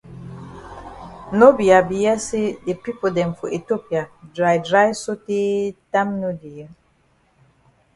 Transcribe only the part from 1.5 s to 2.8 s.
be I hear say the